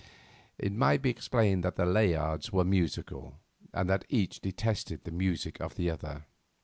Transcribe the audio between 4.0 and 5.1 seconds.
each detested